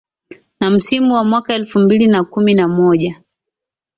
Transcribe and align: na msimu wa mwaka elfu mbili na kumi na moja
na 0.59 0.69
msimu 0.69 1.13
wa 1.13 1.23
mwaka 1.23 1.53
elfu 1.53 1.79
mbili 1.79 2.07
na 2.07 2.23
kumi 2.23 2.53
na 2.53 2.67
moja 2.67 3.21